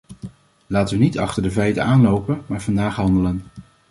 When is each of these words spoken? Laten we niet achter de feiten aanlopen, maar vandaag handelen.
Laten 0.67 0.97
we 0.97 1.03
niet 1.03 1.17
achter 1.19 1.43
de 1.43 1.51
feiten 1.51 1.83
aanlopen, 1.83 2.41
maar 2.47 2.61
vandaag 2.61 2.95
handelen. 2.95 3.43